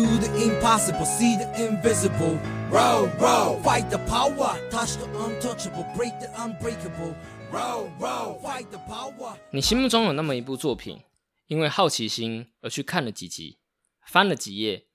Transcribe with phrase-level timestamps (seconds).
[0.00, 2.38] Do the impossible, see the invisible.
[2.70, 7.14] Roll, roll, fight the power, touch the untouchable, break the unbreakable.
[7.52, 9.36] Roll, roll, fight the power.
[9.50, 11.02] 你心目中有那么一部作品，
[11.48, 13.58] 因为好奇心而去看了几集，
[14.06, 14.86] 翻了几页，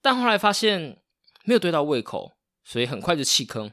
[0.00, 1.02] 但后来发现
[1.44, 3.70] 没有对到胃口，所以很快就弃坑。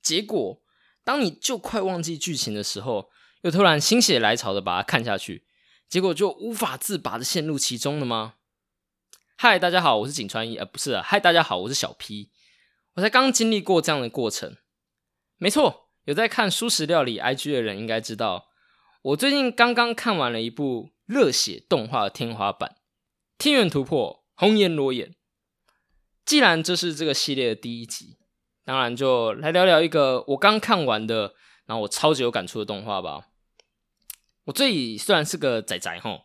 [0.00, 0.62] 结果，
[1.02, 3.10] 当你就快忘记剧情的时候，
[3.42, 5.48] 又突然心血来潮的把它看下去，
[5.88, 8.34] 结果就无法自拔的陷入其中了吗？
[9.36, 12.30] 嗨，大家好，我是景川一，呃，不是啊，嗨，大家好，我是小 P，
[12.94, 14.56] 我才刚经历过这样的过程。
[15.36, 18.46] 没错，有在看素食料理 IG 的人应该知道，
[19.02, 22.70] 我最近刚刚看完了一部热血动画的天花板
[23.36, 25.10] 《天元突破：红颜裸眼》。
[26.24, 28.16] 既然这是这个系列的第一集，
[28.64, 31.34] 当然就来聊聊一个我刚看完的，
[31.66, 33.26] 然后我超级有感触的动画吧。
[34.44, 36.22] 我这里虽然是个仔仔吼。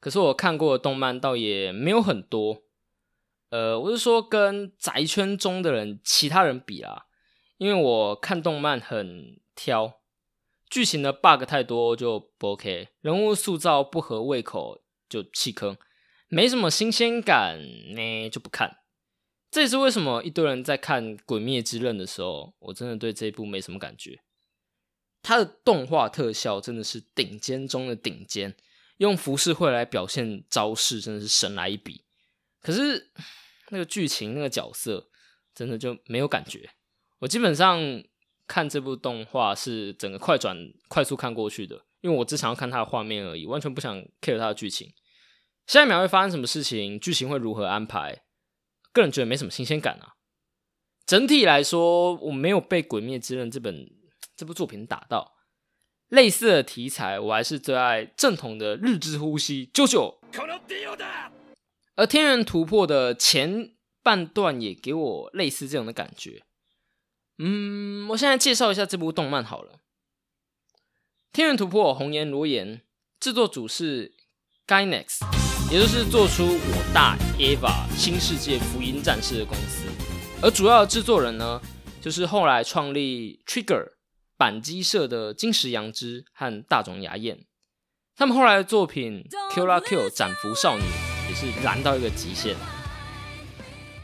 [0.00, 2.62] 可是我看过的动漫倒也没有很多，
[3.50, 7.06] 呃，我是说跟宅圈中的人其他人比啦，
[7.56, 10.00] 因为我看动漫很挑，
[10.70, 15.76] 剧情的 bug 太多就不 OK，人物塑造不合胃口就弃坑，
[16.28, 17.58] 没什么新鲜感
[17.94, 18.78] 呢就不看。
[19.50, 24.20] 这也是为什么一堆人在看《鬼灭之刃》的时候，我真的对这一部没什么感觉。
[25.22, 28.54] 它的动画特效真的是顶尖中的顶尖。
[28.98, 32.04] 用浮世绘来表现招式，真的是神来一笔。
[32.60, 33.10] 可是
[33.70, 35.08] 那个剧情、那个角色，
[35.54, 36.70] 真的就没有感觉。
[37.20, 37.80] 我基本上
[38.46, 40.56] 看这部动画是整个快转、
[40.88, 44.92] 快速看过去的，因为我只想要看它的画面而已，完全不想 care 它的剧情。
[45.66, 48.22] 下一秒会发生什么事情，剧情会如何安排，
[48.92, 50.14] 个人觉得没什么新鲜感啊。
[51.06, 53.88] 整体来说，我没有被《鬼灭之刃》这本
[54.36, 55.37] 这部作品打到。
[56.08, 60.16] 类似的题材，我还是最爱正统的日之呼吸啾啾。
[61.96, 66.42] 而天元突破的前半段也给我类似这样的感觉。
[67.38, 69.80] 嗯，我现在介绍一下这部动漫好了。
[71.32, 72.80] 天元突破红颜罗颜，
[73.20, 74.14] 制作组是
[74.66, 75.18] Gainax，
[75.70, 79.84] 也就是做出我大 Eva 新世界福音战士的公司。
[80.40, 81.60] 而主要的制作人呢，
[82.00, 83.97] 就是后来创立 Trigger。
[84.38, 87.40] 板机社的金石羊之和大冢牙彦，
[88.14, 90.84] 他们后来的作品《Q 拉 Q 斩服少女》
[91.28, 92.56] 也是燃到一个极限。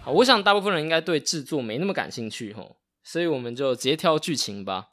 [0.03, 4.89] 好，我想大部分人应该对制作没那么感兴趣吼，所以我们就直接跳剧情吧。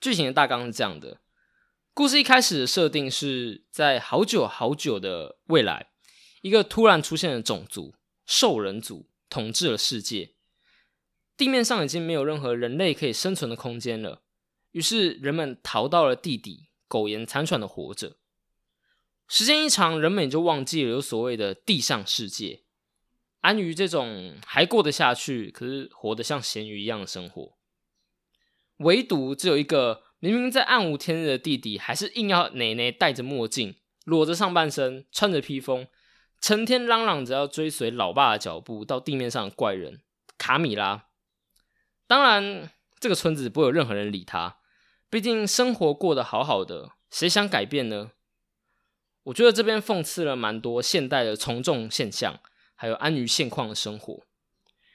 [0.00, 1.20] 剧情的大纲是这样的：
[1.94, 5.90] 故事一开始的设定是在好久好久的未来，
[6.42, 7.94] 一个突然出现的种族——
[8.26, 10.34] 兽人族统治了世界。
[11.38, 14.22] 地面上已经没有任何人类可以生存的空间了，
[14.72, 18.16] 于是人们逃到了地底，苟延残喘的活着。
[19.28, 22.64] 时间一长，人们也就忘记了有所谓的地上世界，
[23.40, 27.56] 安于这种还过得下去，可是活得像咸鱼一样的生活。
[28.78, 35.86] 唯独只有一个明明在暗无天日的地底，还是硬要奶奶戴着墨镜，裸着上半身，穿着披风，
[36.40, 40.00] 成天嚷嚷着要追随老爸的脚步到地面上的怪人
[40.36, 41.07] 卡米拉。
[42.08, 44.56] 当然，这个村子不会有任何人理他。
[45.10, 48.12] 毕竟生活过得好好的，谁想改变呢？
[49.24, 52.40] 我觉得这边讽刺了蛮多现代的从众现象，
[52.74, 54.26] 还有安于现况的生活。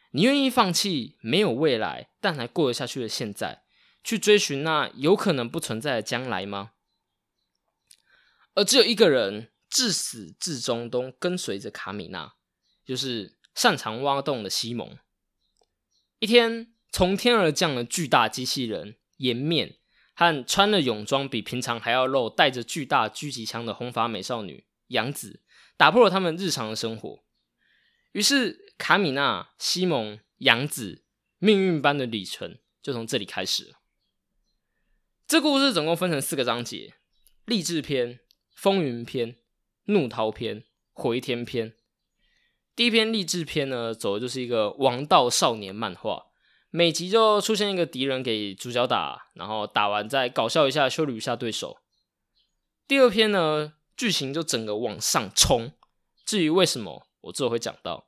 [0.10, 3.64] 你愿意放弃没有未来但还过得下去的现在，
[4.04, 6.72] 去追寻那有可能不存在的将来吗？
[8.56, 12.34] 而只有一个人至始至终都跟随着卡米娜，
[12.84, 14.98] 就是擅长挖洞的西蒙。
[16.18, 16.73] 一天。
[16.94, 19.78] 从天而降的巨大机器人颜面
[20.14, 25.42] 和穿了泳装比平常还要露、带着巨大狙击枪的红发美少女杨子，
[25.76, 27.24] 打破了他们日常的生活。
[28.12, 31.04] 于是，卡米娜、西蒙、杨子
[31.40, 33.80] 命运般的旅程就从这里开始了。
[35.26, 36.94] 这故事总共分成四个章节：
[37.46, 38.20] 励志篇、
[38.54, 39.38] 风云篇、
[39.86, 41.74] 怒涛篇、回天篇。
[42.76, 46.28] 第一篇励志篇呢，走的就是一个王道少年漫画。
[46.76, 51.78] 每集就出现一个敌人给主角打，然后打完再搞笑一下，修理一下对手。
[52.88, 55.74] 第二篇呢，剧情就整个往上冲。
[56.26, 58.08] 至于为什么，我之后会讲到。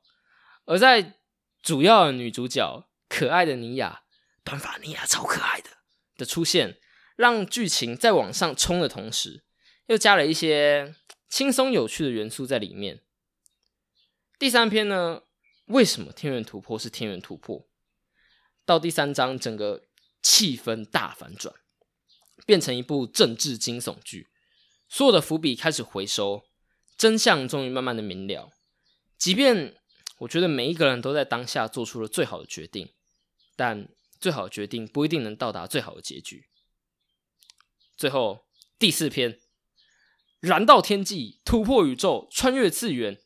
[0.64, 1.14] 而在
[1.62, 4.02] 主要的女主角可爱的尼亚，
[4.42, 5.70] 短发尼亚超可爱的
[6.16, 6.80] 的出现，
[7.14, 9.44] 让剧情在往上冲的同时，
[9.86, 10.96] 又加了一些
[11.28, 13.00] 轻松有趣的元素在里面。
[14.40, 15.22] 第三篇呢，
[15.66, 17.68] 为什么天元突破是天元突破？
[18.66, 19.84] 到第三章，整个
[20.20, 21.54] 气氛大反转，
[22.44, 24.28] 变成一部政治惊悚剧。
[24.88, 26.44] 所有的伏笔开始回收，
[26.98, 28.50] 真相终于慢慢的明了。
[29.16, 29.76] 即便
[30.18, 32.92] 我觉得每一个人都在当下做出了最好的决定，
[33.54, 36.48] 但最好的决定不一定能到达最好的结局。
[37.96, 38.46] 最后
[38.80, 39.38] 第四篇，
[40.40, 43.20] 燃到天际，突破宇宙，穿越次元，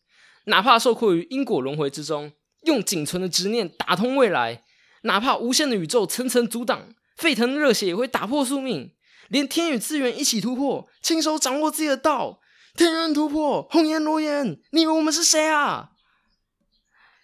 [0.45, 2.33] 哪怕受困于因果轮回之中，
[2.65, 4.65] 用仅存的执念打通未来，
[5.03, 8.93] 哪怕无限的宇宙层层阻挡，沸腾的热血也会打破宿命，
[9.29, 12.41] 连天与次元一起突破，亲手掌握自己的道。
[12.77, 15.91] 天元突破，红颜罗颜，你以为我们是谁啊？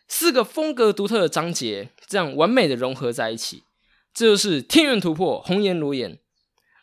[0.08, 3.64] 四个风格独特的章节，这样完美的融合在一起，
[4.12, 6.18] 这就是天元突破，红颜罗颜。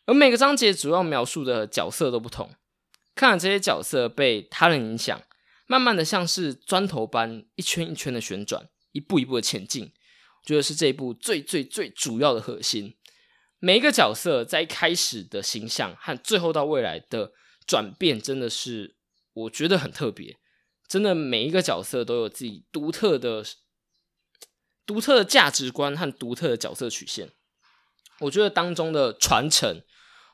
[0.06, 2.52] 而每个章节主要描述的角色都不同，
[3.16, 5.22] 看了这些角色被他人影响，
[5.68, 9.92] 慢慢的像是砖头般一圈一圈的旋转，一步一步的前进，
[10.44, 12.96] 觉得是这一部最最最主要的核心。
[13.60, 17.32] 每一个角色在一开始的形象和最后到未来的
[17.66, 18.96] 转变，真的是
[19.34, 20.38] 我觉得很特别。
[20.88, 23.44] 真的每一个角色都有自己独特的、
[24.86, 27.32] 独特的价值观和独特的角色曲线。
[28.20, 29.82] 我觉得当中的传承。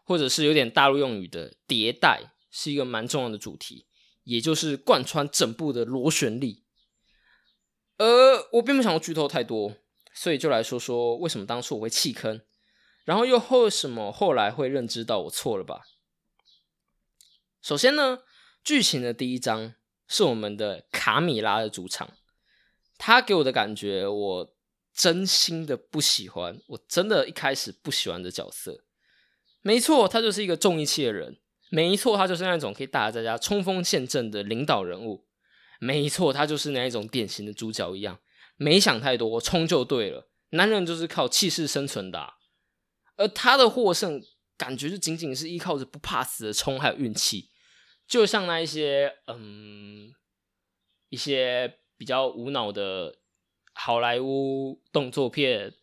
[0.06, 3.86] 或者是有点大陆用语的迭代，是一个蛮重要的主题，
[4.24, 6.64] 也就是贯穿整部的螺旋力。
[8.00, 8.06] 而
[8.54, 9.78] 我并不想要剧透太多，
[10.22, 12.42] 所以就来说说为什么当初我会弃坑，
[13.06, 15.84] 然后又为什么后来会认知到我错了吧。
[17.62, 18.20] 首先呢，
[18.62, 19.76] 剧情的第一章
[20.10, 22.18] 是我们的卡米拉的主场，
[22.98, 24.56] 他给我的感觉，我
[24.94, 28.84] 真心的不喜欢，我真的一开始不喜欢的角色。
[29.62, 31.40] 没错，他就是一个重义气的人。
[31.70, 35.26] 没错，他就是那种可以带大家冲锋陷阵的领导人物。
[35.80, 38.20] 没错，他就是那一种典型的主角一样，
[38.60, 40.30] 没想太多，冲就对了。
[40.50, 42.34] 男人就是靠气势生存的，
[43.16, 44.22] 而他的获胜
[44.58, 47.50] 感觉就仅仅是依靠着不怕死的冲还有运气。
[48.06, 50.14] 就像那一些嗯，
[51.08, 53.16] 一些比较无脑的
[53.72, 55.74] 好莱坞动作片，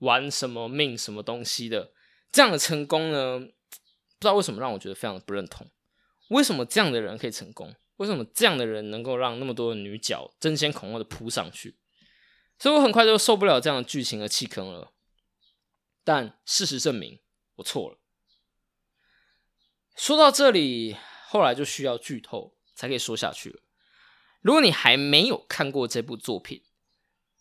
[0.00, 1.92] 玩什么命什么东西的。
[2.30, 5.66] 这样的成功呢，不知道为什么让我觉得非常不认同。
[6.28, 7.74] 为什么这样的人可以成功？
[7.96, 11.78] 为什么这样的人能够让那么多的女角争先恐后的扑上去？
[12.58, 14.92] 所以我很快就受不了这样的剧情而弃坑了。
[16.04, 17.20] 但事实证明
[17.56, 17.98] 我错了。
[19.94, 20.96] 说到这里，
[21.26, 23.60] 后来就需要剧透才可以说下去了。
[24.40, 26.62] 如果你还没有看过这部作品，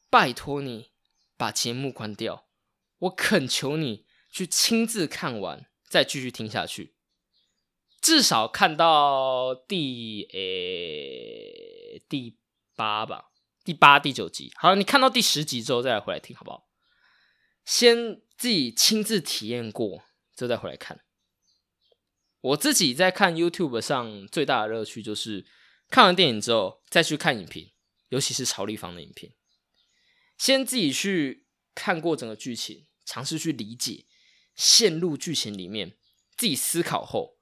[0.09, 0.91] 拜托你
[1.35, 2.47] 把节目关掉，
[2.99, 4.05] 我恳求你。
[4.29, 6.93] 去亲自看完，再继续听下去，
[7.99, 12.37] 至少看到第诶第
[12.75, 13.31] 八吧，
[13.67, 14.49] 第八、第九集。
[14.55, 16.69] 好，你看到第十集之后再来回来听，好不好？
[17.65, 21.01] 先自己亲自体验过，之后再回来看。
[22.39, 25.45] 我自己在看 YouTube 上最大的乐趣就是
[25.89, 27.73] 看完电影之后再去看影评，
[28.07, 29.33] 尤其是曹立芳的影评。
[30.37, 34.05] 先自己去看过整个剧情，尝试去理解。
[34.55, 35.97] 陷入剧情里面，
[36.37, 37.37] 自己思考后，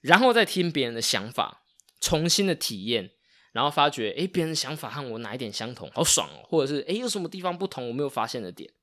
[0.00, 1.64] 然后再听别人的想法，
[2.00, 3.10] 重新的体验，
[3.54, 6.42] 然后发觉，哎，别人的想法和我哪一点相同，好爽哦！
[6.48, 8.74] 或者是，哎，有什么地方不同，我没有发现的点，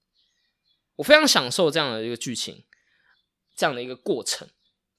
[0.95, 2.63] 我非常享受这样的一个剧情，
[3.53, 4.47] 这样的一个过程，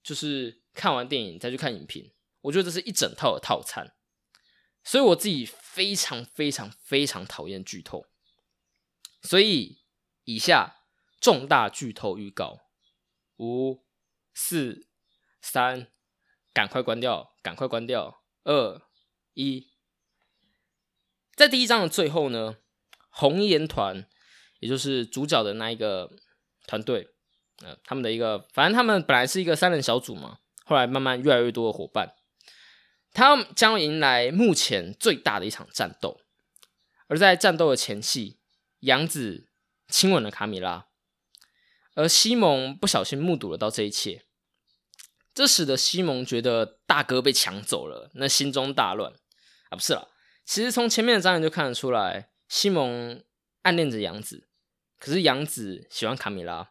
[0.03, 3.95] 就是看完电影再去看影评，我觉得这是一整套的套餐，
[4.85, 8.05] 所以我自己非常非常非常讨厌剧透，
[9.23, 9.79] 所以
[10.25, 10.83] 以下
[11.19, 12.61] 重大剧透预告。
[13.39, 13.83] 五、
[14.33, 14.87] 四、
[15.41, 15.89] 三，
[16.53, 17.35] 赶快关掉！
[17.43, 18.23] 赶快关掉！
[18.45, 18.81] 二、
[19.35, 19.69] 一，
[21.35, 22.57] 在第一章的最后呢，
[23.09, 24.07] 红颜团，
[24.61, 26.11] 也就是主角的那一个
[26.67, 27.09] 团队，
[27.63, 32.15] 呃，他们的一个，反正他们本来是一个三人小组嘛，后来慢慢越来越多的伙伴，
[33.13, 36.21] 他们将迎来目前最大的一场战斗。
[37.09, 38.39] 而在战斗的前夕，
[38.81, 39.49] 杨子
[39.89, 40.87] 亲吻了卡米拉。
[41.95, 44.25] 而西蒙不小心目睹了到这一切，
[45.35, 49.13] 这使得西蒙觉得大哥被抢走了，那心中大乱
[49.71, 49.77] 啊！
[49.77, 50.09] 不是了，
[50.45, 53.23] 其实从前面的章节就看得出来，西蒙
[53.63, 54.49] 暗恋着杨子，
[54.99, 56.71] 可是杨子喜欢卡米拉。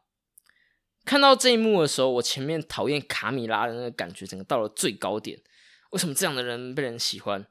[1.04, 5.42] 看到这一幕的时候，我前面讨厌卡米拉的那个感觉，整个到了最高点。
[5.90, 7.48] 为什么这样的人被人喜欢？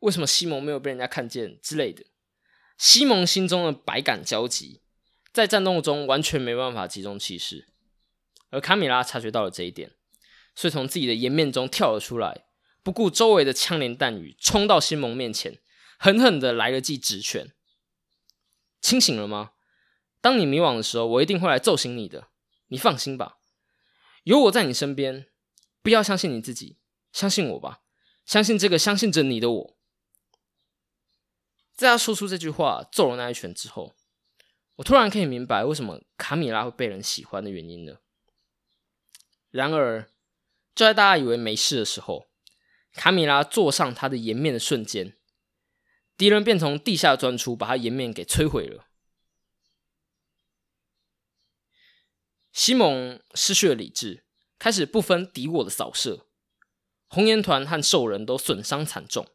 [0.00, 2.04] 为什么西蒙没有被人家看见之类的？
[2.76, 4.80] 西蒙心中的百感交集。
[5.32, 7.66] 在战斗中完全没办法集中气势，
[8.50, 9.92] 而卡米拉察觉到了这一点，
[10.54, 12.44] 所以从自己的颜面中跳了出来，
[12.82, 15.60] 不顾周围的枪林弹雨，冲到西蒙面前，
[15.98, 17.52] 狠狠的来了记直拳。
[18.80, 19.52] 清醒了吗？
[20.20, 22.28] 当你迷惘的时候，我一定会来揍醒你的。
[22.68, 23.38] 你放心吧，
[24.22, 25.26] 有我在你身边。
[25.82, 26.78] 不要相信你自己，
[27.12, 27.80] 相信我吧，
[28.24, 29.76] 相信这个相信着你的我。
[31.74, 33.96] 在他说出这句话、揍了那一拳之后，
[34.76, 38.00] 我突然可以明白为什么卡米拉会被人喜欢的原因了。
[39.50, 40.08] 然而，
[40.74, 42.28] 就在大家以为没事的时候，
[42.94, 45.18] 卡米拉坐上他的颜面的瞬间，
[46.16, 48.88] 敌人便从地下钻出，把他颜面给摧毁了。
[52.52, 54.24] 西蒙失去了理智，
[54.58, 56.26] 开始不分敌我的扫射，
[57.06, 59.26] 红颜团和兽人都损伤惨重，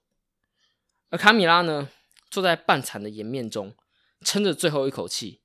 [1.10, 1.90] 而卡米拉呢，
[2.30, 3.76] 坐在半残的颜面中，
[4.22, 5.42] 撑着最后一口气，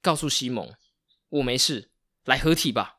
[0.00, 0.72] 告诉西蒙
[1.30, 1.90] ：“我没事，
[2.24, 2.98] 来合体吧。”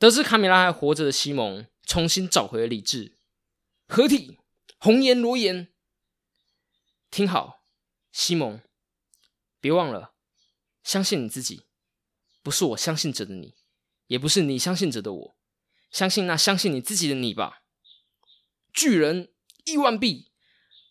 [0.00, 3.18] 得知卡米拉还活着的西蒙，重新找回了理智，
[3.86, 4.38] 合体，
[4.78, 5.68] 红颜罗颜。
[7.10, 7.66] 听好，
[8.10, 8.62] 西蒙，
[9.60, 10.14] 别忘了，
[10.82, 11.66] 相信你自己。
[12.42, 13.54] 不是我相信着的你，
[14.06, 15.36] 也不是你相信着的我，
[15.90, 17.60] 相信那相信你自己的你吧。
[18.72, 19.30] 巨人
[19.66, 20.32] 亿万币，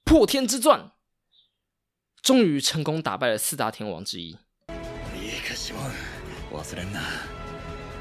[0.03, 0.91] 破天之钻，
[2.21, 4.37] 终于成功打败了四大天王之一。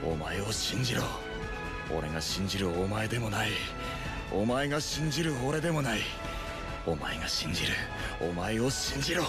[0.05, 1.03] お前を信じろ。
[1.97, 3.51] 俺が信じるお前でもない。
[4.33, 6.01] お前が信じる俺でもない。
[6.87, 7.73] お前が信じる
[8.21, 9.25] お前を信じろ。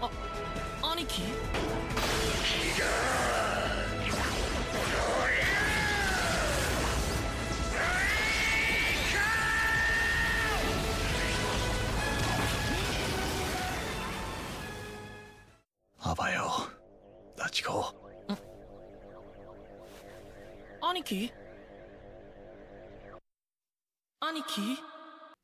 [0.00, 0.10] あ、
[0.82, 1.22] 兄貴？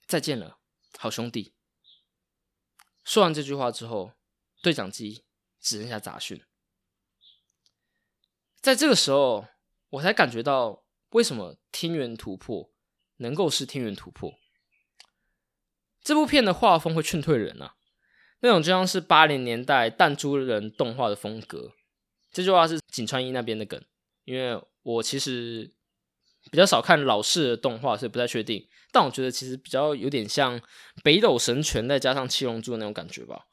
[0.06, 0.58] 再见了，
[0.98, 1.54] 好兄弟。
[3.02, 4.12] 说完这句话之后，
[4.62, 5.24] 对讲机
[5.58, 6.44] 只剩下杂讯。
[8.60, 9.46] 在这个时候，
[9.88, 12.70] 我才感觉到为什么天元突破
[13.16, 14.34] 能够是天元突破。
[16.02, 17.76] 这部片的画风会劝退人啊，
[18.40, 21.72] 那种就像是八零年代弹珠人动画的风格。
[22.30, 23.82] 这句话是井川一那边的梗，
[24.24, 25.74] 因为我其实
[26.52, 28.68] 比较少看老式的动画，所以不太确定。
[28.92, 30.60] 但我觉得其实比较有点像
[31.02, 33.46] 北斗神拳再加上七龙珠的那种感觉吧，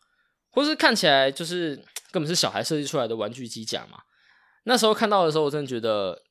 [0.51, 1.75] 或是看起来就是
[2.11, 4.03] 根本是小孩设计出来的玩具机甲嘛。
[4.65, 6.21] 那时候看到的时候，我真的觉得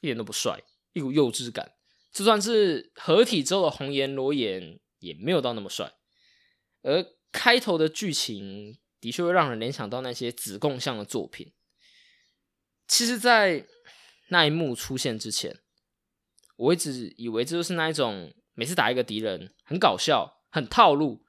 [0.00, 1.72] 一点都不帅，一股幼稚感。
[2.12, 5.94] 就算是合体之后的红颜裸眼，也没有到那么帅。
[6.82, 11.52] 而开头的剧情的确会让人联想到那些子贡像的作品。
[12.86, 13.66] 其实，在
[14.32, 15.58] 那一幕出现之前，
[16.56, 21.22] 我一直以为这就是那一种每次打一个敌人很搞笑、很套路，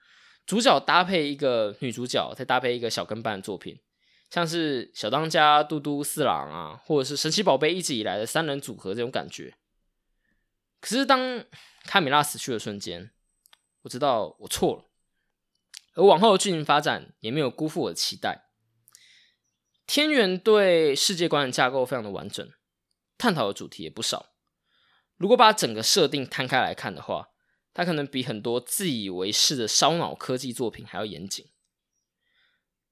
[0.46, 3.82] 主角搭配一个女主角，再搭配一个小跟班的作品。
[4.30, 9.54] 像是小当家、嘟嘟四郎啊，或者是神奇宝贝一直以来的三人组合这种感觉。
[10.80, 11.44] 可是当
[11.84, 13.12] 卡米拉死去的瞬间，
[13.82, 14.86] 我知道我错了，
[15.96, 18.46] 而往后的剧情发展也没有辜负我的期待。
[19.86, 22.50] 天元对世界观的架构非常的完整，
[23.18, 24.36] 探讨的主题也不少。
[25.18, 27.30] 如果把整个设定摊开来看的话，
[27.74, 31.52] 它可能比很多自以为是的烧脑科技作品还要严谨。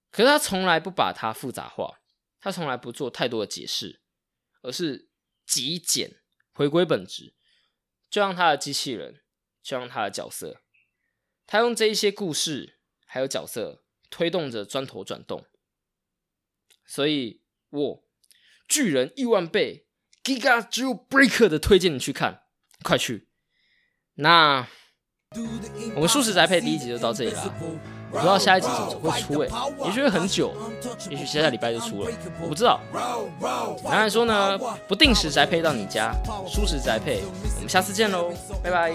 [0.09, 2.01] 可是他从来不把它复杂化，
[2.39, 4.01] 他从来不做太多的解释，
[4.61, 5.09] 而是
[5.45, 7.35] 极简，回归本质，
[8.09, 9.23] 就像他的机器人，
[9.61, 10.61] 就像他的角色，
[11.45, 15.45] 他用这一些故事还有角色推动着砖头转动。
[16.85, 18.09] 所以，我
[18.67, 19.87] 巨人亿万倍
[20.23, 22.41] Giga Jewel Breaker 的推荐你去看，
[22.83, 23.27] 快去！
[24.15, 24.67] 那
[25.95, 27.53] 我们素食宅配第一集就到这里啦。
[28.11, 29.49] 我不知道下一集怎么会出诶，
[29.85, 30.53] 也许会很久，
[31.09, 32.11] 也许下下礼拜就出了，
[32.41, 32.81] 我不知道。
[33.85, 36.13] 男孩说呢，不定时宅配到你家，
[36.45, 37.21] 舒适宅配，
[37.55, 38.93] 我们下次见喽，拜拜。